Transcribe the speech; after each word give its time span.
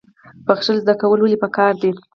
بخښل 0.45 0.77
زده 0.83 0.93
کول 1.01 1.19
ولې 1.21 1.37
پکار 1.43 1.73
دي؟ 1.81 1.91